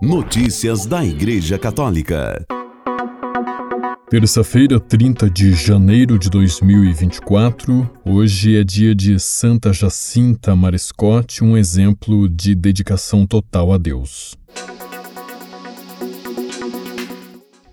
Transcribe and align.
Notícias 0.00 0.86
da 0.86 1.04
Igreja 1.04 1.58
Católica. 1.58 2.46
Terça-feira, 4.08 4.78
30 4.78 5.28
de 5.28 5.52
janeiro 5.54 6.16
de 6.16 6.30
2024. 6.30 7.90
Hoje 8.04 8.56
é 8.56 8.62
dia 8.62 8.94
de 8.94 9.18
Santa 9.18 9.72
Jacinta 9.72 10.54
Mariscote, 10.54 11.42
um 11.42 11.56
exemplo 11.56 12.28
de 12.28 12.54
dedicação 12.54 13.26
total 13.26 13.72
a 13.72 13.76
Deus. 13.76 14.36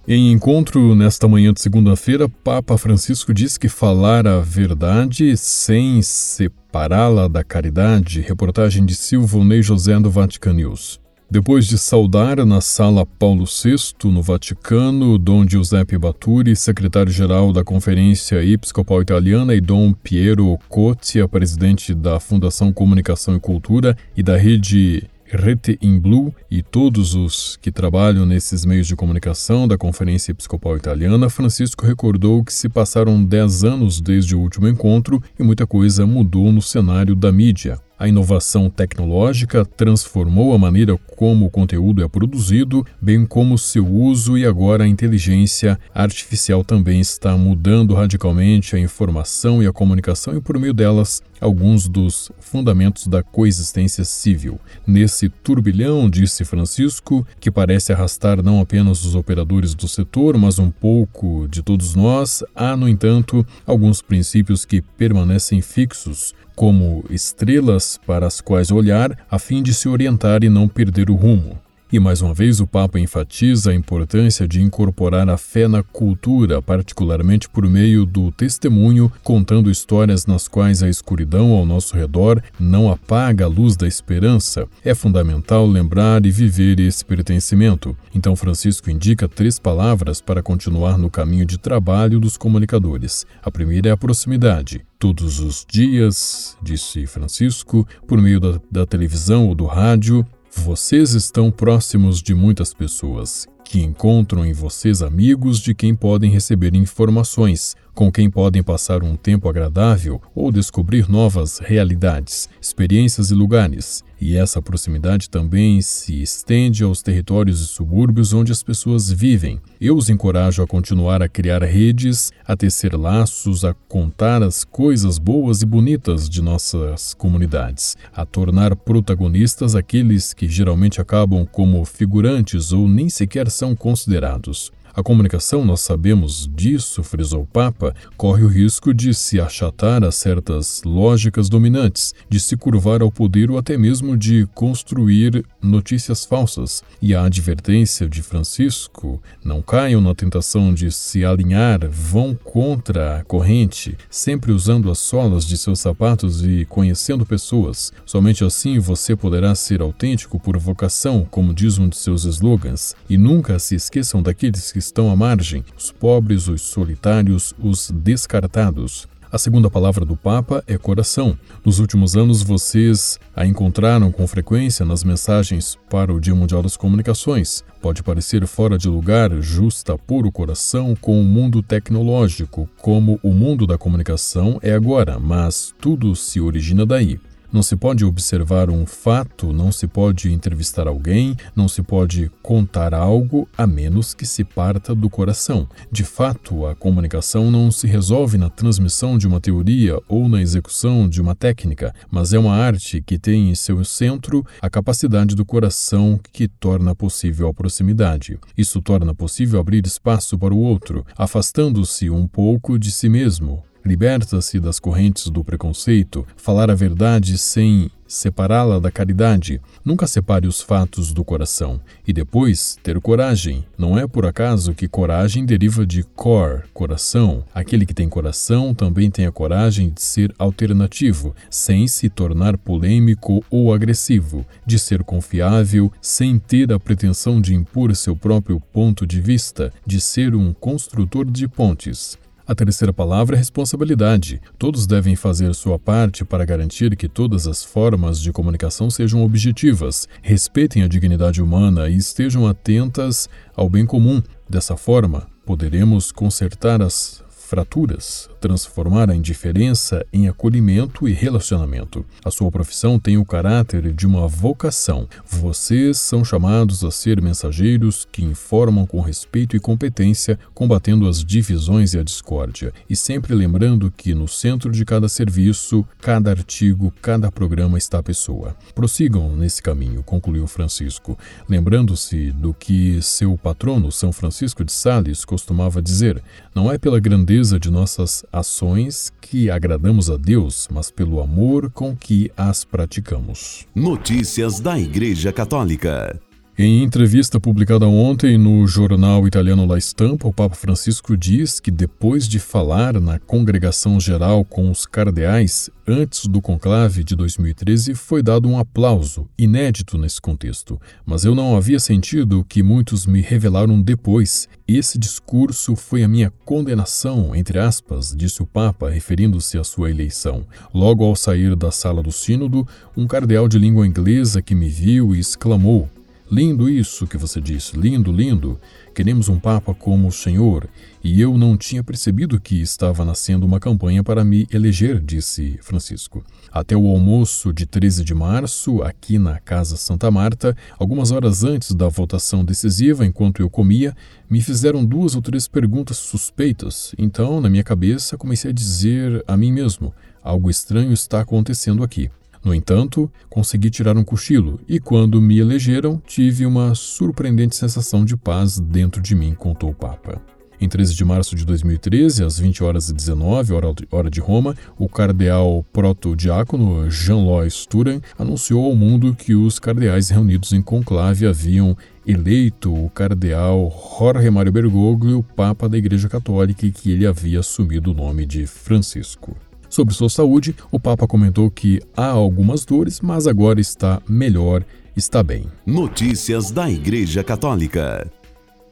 Em 0.07 0.31
encontro 0.31 0.95
nesta 0.95 1.27
manhã 1.27 1.53
de 1.53 1.61
segunda-feira, 1.61 2.27
Papa 2.27 2.75
Francisco 2.75 3.35
disse 3.35 3.59
que 3.59 3.69
falar 3.69 4.25
a 4.25 4.39
verdade 4.39 5.37
sem 5.37 6.01
separá-la 6.01 7.27
da 7.27 7.43
caridade. 7.43 8.21
Reportagem 8.21 8.83
de 8.83 8.95
Silvonei 8.95 9.61
José 9.61 9.99
do 9.99 10.09
Vatican 10.09 10.53
News. 10.53 11.04
Depois 11.29 11.65
de 11.65 11.77
saudar 11.77 12.45
na 12.45 12.61
sala 12.61 13.05
Paulo 13.05 13.45
VI, 13.45 13.75
no 14.11 14.21
Vaticano, 14.21 15.17
Dom 15.17 15.45
Giuseppe 15.47 15.97
Baturi, 15.97 16.55
secretário-geral 16.55 17.51
da 17.51 17.63
Conferência 17.63 18.43
Episcopal 18.45 19.01
Italiana, 19.01 19.55
e 19.55 19.59
Dom 19.59 19.91
Piero 19.91 20.57
Cotia, 20.69 21.27
presidente 21.27 21.95
da 21.95 22.19
Fundação 22.19 22.71
Comunicação 22.71 23.35
e 23.35 23.39
Cultura 23.39 23.97
e 24.15 24.21
da 24.21 24.37
rede 24.37 25.09
Rete 25.25 25.77
in 25.81 25.99
Blue 25.99 26.33
e 26.49 26.61
todos 26.61 27.15
os 27.15 27.57
que 27.57 27.71
trabalham 27.71 28.25
nesses 28.25 28.63
meios 28.63 28.85
de 28.85 28.95
comunicação 28.95 29.67
da 29.67 29.77
Conferência 29.77 30.31
Episcopal 30.31 30.77
Italiana, 30.77 31.29
Francisco 31.29 31.85
recordou 31.85 32.43
que 32.43 32.53
se 32.53 32.69
passaram 32.69 33.23
dez 33.23 33.63
anos 33.63 33.99
desde 33.99 34.35
o 34.35 34.39
último 34.39 34.67
encontro 34.67 35.21
e 35.37 35.43
muita 35.43 35.65
coisa 35.65 36.05
mudou 36.05 36.51
no 36.51 36.61
cenário 36.61 37.15
da 37.15 37.31
mídia. 37.31 37.79
A 37.97 38.09
inovação 38.09 38.69
tecnológica 38.69 39.63
transformou 39.63 40.53
a 40.53 40.57
maneira 40.57 40.97
como 41.15 41.45
o 41.45 41.49
conteúdo 41.49 42.03
é 42.03 42.07
produzido, 42.09 42.85
bem 43.01 43.25
como 43.25 43.57
seu 43.57 43.87
uso, 43.87 44.37
e 44.37 44.45
agora 44.45 44.83
a 44.83 44.87
inteligência 44.87 45.79
artificial 45.93 46.61
também 46.61 46.99
está 46.99 47.37
mudando 47.37 47.93
radicalmente 47.93 48.75
a 48.75 48.79
informação 48.79 49.63
e 49.63 49.67
a 49.67 49.71
comunicação, 49.71 50.35
e 50.35 50.41
por 50.41 50.59
meio 50.59 50.73
delas, 50.73 51.23
alguns 51.39 51.87
dos 51.87 52.29
fundamentos 52.41 53.07
da 53.07 53.23
coexistência 53.23 54.03
civil. 54.03 54.59
Nesse 54.85 55.29
turbilhão, 55.29 56.09
disse 56.09 56.43
Francisco, 56.43 57.25
que 57.39 57.49
parece 57.49 57.93
arrastar 57.93 58.43
não 58.43 58.59
apenas 58.59 59.05
os 59.05 59.15
operadores 59.15 59.73
do 59.73 59.87
setor, 59.87 60.37
mas 60.37 60.59
um 60.59 60.69
pouco 60.69 61.47
de 61.47 61.63
todos 61.63 61.95
nós, 61.95 62.43
há, 62.53 62.75
no 62.75 62.89
entanto, 62.89 63.45
alguns 63.65 64.01
princípios 64.01 64.65
que 64.65 64.81
permanecem 64.81 65.61
fixos 65.61 66.33
como 66.55 67.03
estrelas 67.09 67.99
para 68.05 68.25
as 68.25 68.39
quais 68.39 68.71
olhar 68.71 69.17
a 69.29 69.37
fim 69.37 69.61
de 69.61 69.73
se 69.73 69.89
orientar 69.89 70.43
e 70.43 70.49
não 70.49 70.67
perder 70.67 71.09
o 71.09 71.15
rumo. 71.15 71.59
E 71.91 71.99
mais 71.99 72.19
uma 72.19 72.33
vez 72.33 72.59
o 72.59 72.65
Papa 72.65 72.99
enfatiza 72.99 73.69
a 73.69 73.75
importância 73.75 74.47
de 74.47 74.59
incorporar 74.59 75.29
a 75.29 75.37
fé 75.37 75.67
na 75.67 75.83
cultura, 75.83 76.59
particularmente 76.59 77.47
por 77.47 77.69
meio 77.69 78.07
do 78.07 78.31
testemunho, 78.31 79.11
contando 79.23 79.69
histórias 79.69 80.25
nas 80.25 80.47
quais 80.47 80.81
a 80.81 80.89
escuridão 80.89 81.51
ao 81.51 81.63
nosso 81.65 81.95
redor 81.95 82.41
não 82.59 82.91
apaga 82.91 83.45
a 83.45 83.47
luz 83.47 83.77
da 83.77 83.87
esperança. 83.87 84.67
É 84.83 84.95
fundamental 84.95 85.67
lembrar 85.67 86.25
e 86.25 86.31
viver 86.31 86.79
esse 86.79 87.05
pertencimento. 87.05 87.95
Então 88.15 88.35
Francisco 88.35 88.89
indica 88.89 89.27
três 89.27 89.59
palavras 89.59 90.19
para 90.19 90.41
continuar 90.41 90.97
no 90.97 91.09
caminho 91.09 91.45
de 91.45 91.59
trabalho 91.59 92.19
dos 92.19 92.35
comunicadores. 92.35 93.27
A 93.43 93.51
primeira 93.51 93.89
é 93.89 93.91
a 93.91 93.97
proximidade. 93.97 94.83
Todos 94.97 95.39
os 95.39 95.63
dias, 95.69 96.57
disse 96.63 97.05
Francisco, 97.05 97.87
por 98.07 98.19
meio 98.19 98.39
da, 98.39 98.59
da 98.71 98.85
televisão 98.87 99.47
ou 99.47 99.53
do 99.53 99.65
rádio, 99.65 100.25
vocês 100.55 101.13
estão 101.13 101.51
próximos 101.51 102.21
de 102.21 102.33
muitas 102.33 102.73
pessoas 102.73 103.47
que 103.63 103.81
encontram 103.81 104.45
em 104.45 104.53
vocês 104.53 105.01
amigos 105.01 105.59
de 105.59 105.73
quem 105.73 105.93
podem 105.95 106.31
receber 106.31 106.73
informações, 106.75 107.75
com 107.93 108.11
quem 108.11 108.29
podem 108.29 108.63
passar 108.63 109.03
um 109.03 109.15
tempo 109.15 109.49
agradável 109.49 110.21
ou 110.33 110.51
descobrir 110.51 111.09
novas 111.09 111.59
realidades, 111.59 112.47
experiências 112.61 113.31
e 113.31 113.35
lugares. 113.35 114.03
E 114.19 114.35
essa 114.37 114.61
proximidade 114.61 115.29
também 115.29 115.81
se 115.81 116.21
estende 116.21 116.83
aos 116.83 117.01
territórios 117.01 117.61
e 117.61 117.67
subúrbios 117.67 118.33
onde 118.33 118.51
as 118.51 118.63
pessoas 118.63 119.11
vivem. 119.11 119.59
Eu 119.79 119.95
os 119.95 120.09
encorajo 120.09 120.63
a 120.63 120.67
continuar 120.67 121.21
a 121.21 121.27
criar 121.27 121.63
redes, 121.63 122.31
a 122.45 122.55
tecer 122.55 122.95
laços, 122.95 123.65
a 123.65 123.73
contar 123.73 124.41
as 124.41 124.63
coisas 124.63 125.17
boas 125.17 125.61
e 125.61 125.65
bonitas 125.65 126.29
de 126.29 126.41
nossas 126.41 127.13
comunidades, 127.13 127.97
a 128.13 128.25
tornar 128.25 128.75
protagonistas 128.75 129.75
aqueles 129.75 130.33
que 130.33 130.47
geralmente 130.47 131.01
acabam 131.01 131.45
como 131.45 131.83
figurantes 131.83 132.71
ou 132.71 132.87
nem 132.87 133.09
sequer 133.09 133.49
são 133.49 133.75
considerados. 133.75 134.71
A 134.95 135.03
comunicação, 135.03 135.65
nós 135.65 135.81
sabemos 135.81 136.49
disso, 136.55 137.03
frisou 137.03 137.41
o 137.41 137.45
Papa, 137.45 137.93
corre 138.15 138.45
o 138.45 138.47
risco 138.47 138.93
de 138.93 139.13
se 139.13 139.41
achatar 139.41 140.05
a 140.05 140.09
certas 140.09 140.81
lógicas 140.85 141.49
dominantes, 141.49 142.13
de 142.29 142.39
se 142.39 142.55
curvar 142.55 143.01
ao 143.01 143.11
poder 143.11 143.51
ou 143.51 143.57
até 143.57 143.77
mesmo 143.77 144.15
de 144.15 144.47
construir 144.55 145.43
notícias 145.61 146.23
falsas. 146.23 146.81
E 147.01 147.13
a 147.13 147.25
advertência 147.25 148.07
de 148.07 148.21
Francisco: 148.21 149.21
não 149.43 149.61
caiam 149.61 149.99
na 149.99 150.15
tentação 150.15 150.73
de 150.73 150.89
se 150.89 151.25
alinhar, 151.25 151.89
vão 151.89 152.33
contra 152.33 153.17
a 153.17 153.23
corrente, 153.25 153.97
sempre 154.09 154.53
usando 154.53 154.89
as 154.89 154.99
solas 154.99 155.45
de 155.45 155.57
seus 155.57 155.81
sapatos 155.81 156.41
e 156.41 156.63
conhecendo 156.63 157.25
pessoas. 157.25 157.91
Somente 158.05 158.45
assim 158.45 158.79
você 158.79 159.13
poderá 159.13 159.53
ser 159.55 159.81
autêntico 159.81 160.39
por 160.39 160.57
vocação, 160.57 161.27
como 161.29 161.53
diz 161.53 161.77
um 161.77 161.89
de 161.89 161.97
seus 161.97 162.23
slogans. 162.23 162.95
E 163.09 163.17
nunca 163.17 163.59
se 163.59 163.75
esqueçam 163.75 164.23
daqueles 164.23 164.71
que 164.71 164.84
estão 164.85 165.11
à 165.11 165.15
margem, 165.15 165.63
os 165.77 165.91
pobres, 165.91 166.47
os 166.47 166.61
solitários, 166.61 167.53
os 167.59 167.91
descartados. 167.91 169.07
A 169.31 169.37
segunda 169.37 169.69
palavra 169.69 170.05
do 170.05 170.15
Papa 170.15 170.63
é 170.65 170.77
coração. 170.77 171.37
Nos 171.65 171.79
últimos 171.79 172.15
anos, 172.15 172.41
vocês 172.41 173.19
a 173.35 173.45
encontraram 173.45 174.11
com 174.11 174.25
frequência 174.25 174.85
nas 174.85 175.03
mensagens 175.03 175.77
para 175.89 176.13
o 176.13 176.21
Dia 176.21 176.33
Mundial 176.33 176.61
das 176.61 176.77
Comunicações. 176.77 177.63
Pode 177.81 178.01
parecer 178.01 178.45
fora 178.47 178.77
de 178.77 178.87
lugar 178.87 179.31
justa 179.41 179.95
o 180.07 180.31
coração 180.31 180.95
com 180.95 181.19
o 181.19 181.23
mundo 181.23 181.61
tecnológico, 181.61 182.69
como 182.81 183.19
o 183.21 183.33
mundo 183.33 183.67
da 183.67 183.77
comunicação 183.77 184.57
é 184.61 184.71
agora, 184.71 185.19
mas 185.19 185.73
tudo 185.81 186.15
se 186.15 186.39
origina 186.39 186.85
daí. 186.85 187.19
Não 187.51 187.63
se 187.63 187.75
pode 187.75 188.03
observar 188.03 188.69
um 188.69 188.85
fato, 188.85 189.53
não 189.53 189.71
se 189.71 189.87
pode 189.87 190.31
entrevistar 190.31 190.87
alguém, 190.87 191.35
não 191.55 191.67
se 191.67 191.81
pode 191.81 192.31
contar 192.41 192.93
algo 192.93 193.47
a 193.57 193.65
menos 193.65 194.13
que 194.13 194.25
se 194.25 194.43
parta 194.43 194.93
do 194.93 195.09
coração. 195.09 195.67
De 195.91 196.03
fato, 196.03 196.65
a 196.65 196.75
comunicação 196.75 197.49
não 197.49 197.71
se 197.71 197.87
resolve 197.87 198.37
na 198.37 198.49
transmissão 198.49 199.17
de 199.17 199.27
uma 199.27 199.39
teoria 199.39 199.99
ou 200.07 200.27
na 200.27 200.41
execução 200.41 201.07
de 201.07 201.21
uma 201.21 201.35
técnica, 201.35 201.93
mas 202.09 202.33
é 202.33 202.39
uma 202.39 202.55
arte 202.55 203.01
que 203.01 203.17
tem 203.17 203.49
em 203.49 203.55
seu 203.55 203.83
centro 203.83 204.45
a 204.61 204.69
capacidade 204.69 205.35
do 205.35 205.45
coração 205.45 206.19
que 206.31 206.47
torna 206.47 206.95
possível 206.95 207.47
a 207.47 207.53
proximidade. 207.53 208.39
Isso 208.57 208.81
torna 208.81 209.13
possível 209.13 209.59
abrir 209.59 209.85
espaço 209.85 210.37
para 210.37 210.53
o 210.53 210.59
outro, 210.59 211.05
afastando-se 211.17 212.09
um 212.09 212.27
pouco 212.27 212.77
de 212.77 212.91
si 212.91 213.09
mesmo, 213.09 213.63
Liberta-se 213.85 214.59
das 214.59 214.79
correntes 214.79 215.29
do 215.29 215.43
preconceito, 215.43 216.25
falar 216.35 216.71
a 216.71 216.75
verdade 216.75 217.37
sem 217.37 217.91
separá-la 218.07 218.79
da 218.79 218.89
caridade. 218.89 219.61
Nunca 219.83 220.07
separe 220.07 220.47
os 220.47 220.59
fatos 220.59 221.13
do 221.13 221.23
coração. 221.23 221.79
E 222.07 222.11
depois, 222.11 222.79
ter 222.81 222.99
coragem. 222.99 223.63
Não 223.77 223.95
é 223.95 224.07
por 224.07 224.25
acaso 224.25 224.73
que 224.73 224.87
coragem 224.87 225.45
deriva 225.45 225.85
de 225.85 226.01
cor, 226.01 226.65
coração. 226.73 227.43
Aquele 227.53 227.85
que 227.85 227.93
tem 227.93 228.09
coração 228.09 228.73
também 228.73 229.11
tem 229.11 229.27
a 229.27 229.31
coragem 229.31 229.91
de 229.91 230.01
ser 230.01 230.33
alternativo, 230.39 231.35
sem 231.47 231.87
se 231.87 232.09
tornar 232.09 232.57
polêmico 232.57 233.45
ou 233.51 233.71
agressivo, 233.71 234.43
de 234.65 234.79
ser 234.79 235.03
confiável, 235.03 235.91
sem 236.01 236.39
ter 236.39 236.73
a 236.73 236.79
pretensão 236.79 237.39
de 237.39 237.53
impor 237.53 237.95
seu 237.95 238.15
próprio 238.15 238.59
ponto 238.59 239.05
de 239.05 239.21
vista, 239.21 239.71
de 239.85 240.01
ser 240.01 240.33
um 240.33 240.53
construtor 240.53 241.29
de 241.29 241.47
pontes. 241.47 242.17
A 242.47 242.53
terceira 242.53 242.93
palavra 242.93 243.35
é 243.35 243.39
responsabilidade. 243.39 244.39
Todos 244.59 244.85
devem 244.85 245.15
fazer 245.15 245.55
sua 245.55 245.79
parte 245.79 246.23
para 246.23 246.45
garantir 246.45 246.95
que 246.95 247.09
todas 247.09 247.47
as 247.47 247.63
formas 247.63 248.21
de 248.21 248.31
comunicação 248.31 248.87
sejam 248.87 249.23
objetivas, 249.23 250.07
respeitem 250.21 250.83
a 250.83 250.87
dignidade 250.87 251.41
humana 251.41 251.89
e 251.89 251.97
estejam 251.97 252.45
atentas 252.45 253.27
ao 253.55 253.67
bem 253.67 253.83
comum. 253.83 254.21
Dessa 254.47 254.77
forma, 254.77 255.25
poderemos 255.43 256.11
consertar 256.11 256.83
as 256.83 257.23
fraturas, 257.45 258.27
transformar 258.41 259.09
a 259.09 259.15
indiferença 259.15 260.05
em 260.11 260.27
acolhimento 260.27 261.07
e 261.07 261.13
relacionamento. 261.13 262.03
A 262.23 262.31
sua 262.31 262.51
profissão 262.51 262.99
tem 262.99 263.17
o 263.17 263.25
caráter 263.25 263.93
de 263.93 264.07
uma 264.07 264.27
vocação. 264.27 265.07
Vocês 265.25 265.99
são 265.99 266.25
chamados 266.25 266.83
a 266.83 266.89
ser 266.89 267.21
mensageiros 267.21 268.07
que 268.11 268.23
informam 268.23 268.85
com 268.87 268.99
respeito 268.99 269.55
e 269.55 269.59
competência, 269.59 270.39
combatendo 270.53 271.07
as 271.07 271.23
divisões 271.23 271.93
e 271.93 271.99
a 271.99 272.03
discórdia, 272.03 272.73
e 272.89 272.95
sempre 272.95 273.35
lembrando 273.35 273.93
que 273.95 274.15
no 274.15 274.27
centro 274.27 274.71
de 274.71 274.83
cada 274.83 275.07
serviço, 275.07 275.85
cada 276.01 276.31
artigo, 276.31 276.91
cada 277.01 277.31
programa 277.31 277.77
está 277.77 277.99
a 277.99 278.03
pessoa. 278.03 278.55
Prossigam 278.73 279.35
nesse 279.35 279.61
caminho, 279.61 280.01
concluiu 280.01 280.47
Francisco, 280.47 281.17
lembrando-se 281.47 282.31
do 282.31 282.53
que 282.53 282.99
seu 283.01 283.37
patrono, 283.37 283.91
São 283.91 284.11
Francisco 284.11 284.63
de 284.63 284.71
Sales, 284.71 285.23
costumava 285.23 285.81
dizer: 285.81 286.23
não 286.55 286.71
é 286.71 286.77
pela 286.77 286.99
grandeza 286.99 287.34
de 287.35 287.69
nossas 287.69 288.23
ações 288.31 289.11
que 289.19 289.49
agradamos 289.49 290.09
a 290.09 290.15
Deus, 290.15 290.69
mas 290.71 290.89
pelo 290.89 291.19
amor 291.19 291.69
com 291.69 291.93
que 291.93 292.31
as 292.37 292.63
praticamos. 292.63 293.67
Notícias 293.75 294.61
da 294.61 294.79
Igreja 294.79 295.33
Católica. 295.33 296.17
Em 296.57 296.83
entrevista 296.83 297.37
publicada 297.37 297.85
ontem 297.85 298.37
no 298.37 298.65
jornal 298.65 299.27
italiano 299.27 299.65
La 299.65 299.77
Stampa, 299.77 300.25
o 300.25 300.31
Papa 300.31 300.55
Francisco 300.55 301.17
diz 301.17 301.59
que 301.59 301.69
depois 301.69 302.29
de 302.29 302.39
falar 302.39 302.97
na 303.01 303.19
congregação 303.19 303.99
geral 303.99 304.45
com 304.45 304.71
os 304.71 304.85
cardeais 304.85 305.69
antes 305.85 306.27
do 306.27 306.41
conclave 306.41 307.03
de 307.03 307.13
2013, 307.13 307.93
foi 307.93 308.23
dado 308.23 308.47
um 308.47 308.57
aplauso, 308.57 309.27
inédito 309.37 309.97
nesse 309.97 310.21
contexto. 310.21 310.79
Mas 311.05 311.25
eu 311.25 311.35
não 311.35 311.57
havia 311.57 311.77
sentido 311.77 312.39
o 312.39 312.45
que 312.45 312.63
muitos 312.63 313.05
me 313.05 313.19
revelaram 313.19 313.81
depois. 313.81 314.47
Esse 314.65 314.97
discurso 314.97 315.75
foi 315.75 316.03
a 316.03 316.07
minha 316.07 316.31
condenação, 316.45 317.35
entre 317.35 317.59
aspas, 317.59 318.15
disse 318.15 318.41
o 318.41 318.45
Papa, 318.45 318.89
referindo-se 318.89 319.57
à 319.57 319.63
sua 319.65 319.91
eleição. 319.91 320.45
Logo 320.73 321.03
ao 321.03 321.17
sair 321.17 321.53
da 321.53 321.69
sala 321.69 322.01
do 322.01 322.13
sínodo, 322.13 322.65
um 322.95 323.05
cardeal 323.05 323.49
de 323.49 323.59
língua 323.59 323.85
inglesa 323.85 324.41
que 324.41 324.55
me 324.55 324.69
viu 324.69 325.13
e 325.13 325.19
exclamou: 325.19 325.89
Lindo 326.29 326.67
isso 326.67 327.05
que 327.05 327.19
você 327.19 327.39
disse, 327.39 327.77
lindo, 327.77 328.11
lindo. 328.11 328.59
Queremos 328.95 329.29
um 329.29 329.39
Papa 329.39 329.75
como 329.75 330.07
o 330.07 330.11
Senhor, 330.11 330.67
e 331.03 331.21
eu 331.21 331.37
não 331.37 331.55
tinha 331.55 331.83
percebido 331.83 332.39
que 332.39 332.59
estava 332.59 333.05
nascendo 333.05 333.45
uma 333.45 333.59
campanha 333.59 334.03
para 334.03 334.23
me 334.23 334.47
eleger, 334.51 334.99
disse 334.99 335.59
Francisco. 335.61 336.23
Até 336.51 336.75
o 336.75 336.87
almoço 336.87 337.53
de 337.53 337.67
13 337.67 338.03
de 338.03 338.15
março, 338.15 338.81
aqui 338.81 339.19
na 339.19 339.39
Casa 339.39 339.77
Santa 339.77 340.09
Marta, 340.09 340.57
algumas 340.79 341.11
horas 341.11 341.43
antes 341.43 341.73
da 341.73 341.87
votação 341.87 342.43
decisiva, 342.43 343.05
enquanto 343.05 343.41
eu 343.41 343.49
comia, 343.49 343.95
me 344.27 344.41
fizeram 344.41 344.83
duas 344.83 345.13
ou 345.13 345.21
três 345.21 345.47
perguntas 345.47 345.97
suspeitas. 345.97 346.95
Então, 346.97 347.39
na 347.39 347.51
minha 347.51 347.63
cabeça, 347.63 348.17
comecei 348.17 348.49
a 348.49 348.53
dizer 348.53 349.23
a 349.27 349.37
mim 349.37 349.51
mesmo: 349.51 349.93
algo 350.23 350.49
estranho 350.49 350.91
está 350.91 351.21
acontecendo 351.21 351.83
aqui. 351.83 352.09
No 352.45 352.53
entanto, 352.53 353.11
consegui 353.27 353.71
tirar 353.71 353.97
um 353.97 354.03
cochilo 354.03 354.59
e, 354.67 354.79
quando 354.79 355.19
me 355.19 355.39
elegeram, 355.39 355.99
tive 356.05 356.45
uma 356.45 356.75
surpreendente 356.75 357.55
sensação 357.55 358.05
de 358.05 358.15
paz 358.15 358.59
dentro 358.59 359.01
de 359.01 359.15
mim, 359.15 359.33
contou 359.33 359.71
o 359.71 359.73
Papa. 359.73 360.21
Em 360.61 360.69
13 360.69 360.93
de 360.93 361.03
março 361.03 361.35
de 361.35 361.43
2013, 361.43 362.23
às 362.23 362.37
20 362.37 362.63
horas 362.63 362.89
e 362.89 362.93
19, 362.93 363.53
hora 363.91 364.09
de 364.11 364.19
Roma, 364.19 364.55
o 364.77 364.87
cardeal 364.87 365.65
proto-diácono 365.73 366.89
Jean-Louis 366.89 367.65
Turan 367.65 367.99
anunciou 368.17 368.63
ao 368.63 368.75
mundo 368.75 369.15
que 369.15 369.33
os 369.33 369.57
cardeais 369.57 370.09
reunidos 370.09 370.53
em 370.53 370.61
conclave 370.61 371.25
haviam 371.25 371.75
eleito 372.05 372.71
o 372.71 372.91
cardeal 372.91 373.73
Jorge 373.99 374.29
Mário 374.29 374.51
Bergoglio, 374.51 375.25
papa 375.35 375.67
da 375.67 375.79
Igreja 375.79 376.07
Católica, 376.07 376.63
e 376.63 376.71
que 376.71 376.91
ele 376.91 377.07
havia 377.07 377.39
assumido 377.39 377.91
o 377.91 377.95
nome 377.95 378.23
de 378.23 378.45
Francisco. 378.45 379.35
Sobre 379.69 379.93
sua 379.93 380.09
saúde, 380.09 380.55
o 380.71 380.79
Papa 380.79 381.07
comentou 381.07 381.49
que 381.49 381.81
há 381.95 382.07
algumas 382.07 382.65
dores, 382.65 383.01
mas 383.01 383.27
agora 383.27 383.59
está 383.59 384.01
melhor, 384.07 384.63
está 384.95 385.21
bem. 385.21 385.45
Notícias 385.65 386.51
da 386.51 386.69
Igreja 386.69 387.23
Católica. 387.23 388.09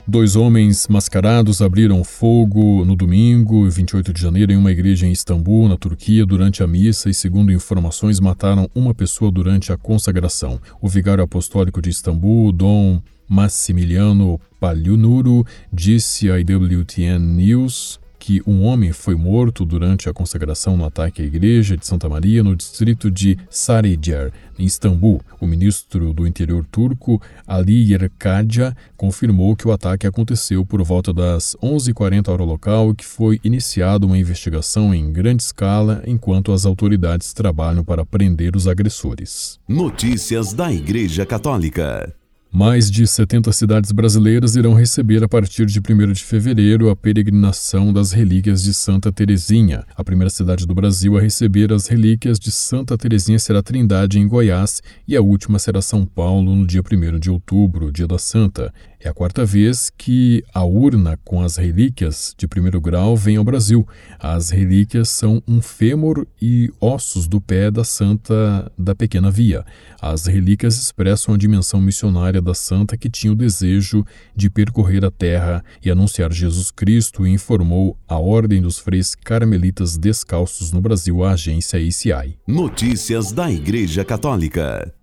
Dois 0.05 0.35
homens 0.35 0.85
mascarados 0.89 1.61
abriram 1.61 2.03
fogo 2.03 2.83
no 2.83 2.93
domingo, 2.93 3.69
28 3.69 4.11
de 4.11 4.21
janeiro, 4.21 4.51
em 4.51 4.57
uma 4.57 4.69
igreja 4.69 5.07
em 5.07 5.13
Istambul, 5.13 5.69
na 5.69 5.77
Turquia, 5.77 6.25
durante 6.25 6.61
a 6.61 6.67
missa 6.67 7.09
e, 7.09 7.13
segundo 7.13 7.53
informações, 7.53 8.19
mataram 8.19 8.69
uma 8.75 8.93
pessoa 8.93 9.31
durante 9.31 9.71
a 9.71 9.77
consagração. 9.77 10.59
O 10.81 10.89
vigário 10.89 11.23
apostólico 11.23 11.81
de 11.81 11.89
Istambul, 11.89 12.51
Dom 12.51 13.01
Massimiliano 13.29 14.41
Paliunuru, 14.59 15.45
disse 15.71 16.29
à 16.29 16.37
IWTN 16.37 17.19
News 17.19 18.02
que 18.23 18.41
um 18.47 18.63
homem 18.63 18.93
foi 18.93 19.15
morto 19.15 19.65
durante 19.65 20.07
a 20.07 20.13
consagração 20.13 20.77
no 20.77 20.85
ataque 20.85 21.21
à 21.21 21.25
igreja 21.25 21.75
de 21.75 21.85
Santa 21.85 22.07
Maria 22.07 22.41
no 22.41 22.55
distrito 22.55 23.11
de 23.11 23.37
Sarıyer, 23.49 24.31
em 24.57 24.63
Istambul. 24.63 25.19
O 25.41 25.45
ministro 25.45 26.13
do 26.13 26.25
interior 26.25 26.65
turco, 26.71 27.21
Ali 27.45 27.91
Yerkadia, 27.91 28.77
confirmou 28.95 29.57
que 29.57 29.67
o 29.67 29.73
ataque 29.73 30.07
aconteceu 30.07 30.65
por 30.65 30.81
volta 30.83 31.11
das 31.11 31.53
11h40 31.61 32.29
hora 32.29 32.45
local 32.45 32.91
e 32.91 32.95
que 32.95 33.05
foi 33.05 33.41
iniciada 33.43 34.05
uma 34.05 34.17
investigação 34.17 34.95
em 34.95 35.11
grande 35.11 35.43
escala 35.43 36.01
enquanto 36.07 36.53
as 36.53 36.65
autoridades 36.65 37.33
trabalham 37.33 37.83
para 37.83 38.05
prender 38.05 38.55
os 38.55 38.69
agressores. 38.69 39.59
Notícias 39.67 40.53
da 40.53 40.71
Igreja 40.71 41.25
Católica. 41.25 42.22
Mais 42.55 42.91
de 42.91 43.07
70 43.07 43.51
cidades 43.51 43.91
brasileiras 43.91 44.55
irão 44.55 44.75
receber 44.75 45.23
a 45.23 45.27
partir 45.27 45.65
de 45.65 45.79
1 45.79 46.11
de 46.11 46.23
fevereiro 46.23 46.87
a 46.87 46.95
peregrinação 46.95 47.91
das 47.91 48.11
relíquias 48.11 48.61
de 48.61 48.75
Santa 48.75 49.11
Teresinha. 49.11 49.83
A 49.95 50.03
primeira 50.03 50.29
cidade 50.29 50.67
do 50.67 50.75
Brasil 50.75 51.17
a 51.17 51.19
receber 51.19 51.73
as 51.73 51.87
relíquias 51.87 52.37
de 52.37 52.51
Santa 52.51 52.95
Teresinha 52.95 53.39
será 53.39 53.63
Trindade, 53.63 54.19
em 54.19 54.27
Goiás, 54.27 54.83
e 55.07 55.17
a 55.17 55.21
última 55.21 55.57
será 55.57 55.81
São 55.81 56.05
Paulo, 56.05 56.55
no 56.55 56.67
dia 56.67 56.83
1 56.83 57.17
de 57.17 57.31
outubro, 57.31 57.91
dia 57.91 58.05
da 58.05 58.19
Santa. 58.19 58.71
É 59.03 59.09
a 59.09 59.13
quarta 59.13 59.45
vez 59.45 59.91
que 59.97 60.41
a 60.53 60.63
urna 60.63 61.19
com 61.25 61.41
as 61.41 61.57
relíquias 61.57 62.33
de 62.37 62.47
primeiro 62.47 62.79
grau 62.79 63.17
vem 63.17 63.35
ao 63.35 63.43
Brasil. 63.43 63.85
As 64.17 64.49
relíquias 64.49 65.09
são 65.09 65.43
um 65.45 65.61
fêmur 65.61 66.25
e 66.41 66.71
ossos 66.79 67.27
do 67.27 67.41
pé 67.41 67.69
da 67.69 67.83
Santa 67.83 68.71
da 68.77 68.95
Pequena 68.95 69.29
Via. 69.29 69.65
As 70.01 70.25
relíquias 70.25 70.81
expressam 70.81 71.35
a 71.35 71.37
dimensão 71.37 71.81
missionária 71.81 72.41
da 72.41 72.53
Santa 72.53 72.95
que 72.95 73.09
tinha 73.09 73.33
o 73.33 73.35
desejo 73.35 74.05
de 74.33 74.49
percorrer 74.49 75.03
a 75.03 75.11
terra 75.11 75.61
e 75.83 75.91
anunciar 75.91 76.31
Jesus 76.31 76.71
Cristo 76.71 77.27
e 77.27 77.29
informou 77.29 77.97
a 78.07 78.17
Ordem 78.17 78.61
dos 78.61 78.79
Freis 78.79 79.15
Carmelitas 79.15 79.97
Descalços 79.97 80.71
no 80.71 80.79
Brasil, 80.79 81.25
a 81.25 81.31
agência 81.31 81.77
ICI. 81.77 82.37
Notícias 82.47 83.33
da 83.33 83.51
Igreja 83.51 84.05
Católica. 84.05 84.93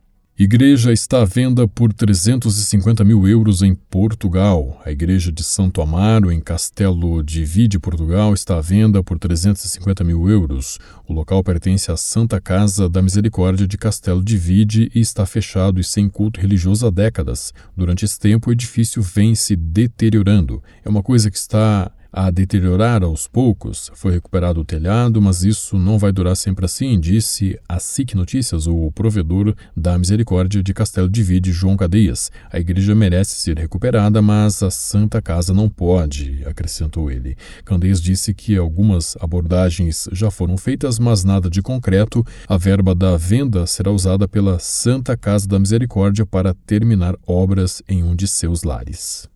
Igreja 0.43 0.91
está 0.91 1.21
à 1.21 1.25
venda 1.27 1.69
por 1.69 1.93
350 1.93 3.05
mil 3.05 3.29
euros 3.29 3.61
em 3.61 3.75
Portugal. 3.75 4.81
A 4.87 4.91
igreja 4.91 5.31
de 5.31 5.45
Santo 5.45 5.83
Amaro, 5.83 6.33
em 6.33 6.41
Castelo 6.41 7.23
de 7.23 7.45
Vide, 7.45 7.79
Portugal, 7.79 8.33
está 8.33 8.57
à 8.57 8.61
venda 8.63 9.05
por 9.05 9.19
350 9.19 10.03
mil 10.03 10.31
euros. 10.31 10.79
O 11.07 11.13
local 11.13 11.45
pertence 11.45 11.93
à 11.93 11.97
Santa 11.99 12.41
Casa 12.41 12.89
da 12.89 13.03
Misericórdia 13.03 13.67
de 13.67 13.77
Castelo 13.77 14.25
de 14.25 14.39
Vide 14.39 14.91
e 14.95 15.01
está 15.01 15.27
fechado 15.27 15.79
e 15.79 15.85
sem 15.85 16.09
culto 16.09 16.41
religioso 16.41 16.87
há 16.87 16.91
décadas. 16.91 17.53
Durante 17.77 18.07
esse 18.07 18.19
tempo, 18.19 18.49
o 18.49 18.53
edifício 18.55 19.03
vem 19.03 19.35
se 19.35 19.55
deteriorando. 19.55 20.63
É 20.83 20.89
uma 20.89 21.03
coisa 21.03 21.31
que 21.31 21.37
está 21.37 21.93
a 22.13 22.31
deteriorar 22.31 23.03
aos 23.03 23.27
poucos. 23.27 23.91
Foi 23.95 24.13
recuperado 24.13 24.61
o 24.61 24.65
telhado, 24.65 25.21
mas 25.21 25.43
isso 25.43 25.79
não 25.79 25.99
vai 25.99 26.13
durar 26.13 26.37
sempre 26.37 26.65
assim, 26.65 26.99
disse 26.99 27.59
a 27.69 27.79
SIC 27.79 28.15
Notícias, 28.15 28.67
o 28.67 28.91
provedor 28.93 29.55
da 29.77 29.99
Misericórdia 29.99 30.63
de 30.63 30.75
Castelo 30.75 31.09
de 31.09 31.23
Vide, 31.23 31.53
João 31.53 31.77
Cadeias. 31.77 32.31
A 32.53 32.59
igreja 32.59 32.95
merece 32.95 33.37
ser 33.37 33.59
recuperada, 33.59 34.21
mas 34.21 34.63
a 34.63 34.71
Santa 34.71 35.23
Casa 35.23 35.55
não 35.55 35.69
pode, 35.69 36.43
acrescentou 36.47 37.11
ele. 37.11 37.37
Candeias 37.65 38.01
disse 38.01 38.35
que 38.35 38.57
algumas 38.57 39.17
abordagens 39.21 40.09
já 40.13 40.31
foram 40.31 40.57
feitas, 40.57 40.99
mas 40.99 41.25
nada 41.25 41.49
de 41.49 41.63
concreto. 41.63 42.25
A 42.49 42.57
verba 42.57 42.95
da 42.95 43.17
venda 43.17 43.67
será 43.67 43.91
usada 43.91 44.27
pela 44.27 44.59
Santa 44.59 45.17
Casa 45.17 45.47
da 45.47 45.59
Misericórdia 45.59 46.27
para 46.27 46.55
terminar 46.55 47.17
obras 47.27 47.83
em 47.89 48.03
um 48.03 48.15
de 48.15 48.27
seus 48.27 48.63
lares. 48.63 49.29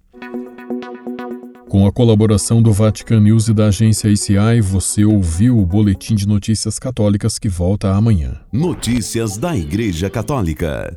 Com 1.75 1.89
a 1.89 1.93
colaboração 1.93 2.63
do 2.63 2.73
Vatican 2.73 3.19
News 3.19 3.49
e 3.49 3.53
da 3.53 3.67
agência 3.67 4.09
ICI, 4.09 4.61
você 4.63 5.05
ouviu 5.05 5.59
o 5.59 5.67
Boletim 5.67 6.15
de 6.15 6.25
Notícias 6.25 6.79
Católicas 6.79 7.37
que 7.37 7.49
volta 7.49 7.91
amanhã. 7.91 8.41
Notícias 8.53 9.37
da 9.37 9.57
Igreja 9.57 10.09
Católica. 10.09 10.97